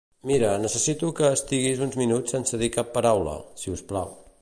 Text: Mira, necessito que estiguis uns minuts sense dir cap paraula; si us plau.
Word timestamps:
Mira, 0.27 0.47
necessito 0.63 1.11
que 1.19 1.29
estiguis 1.35 1.85
uns 1.87 1.99
minuts 2.01 2.35
sense 2.37 2.63
dir 2.65 2.73
cap 2.79 2.93
paraula; 2.99 3.41
si 3.63 3.79
us 3.79 3.87
plau. 3.93 4.15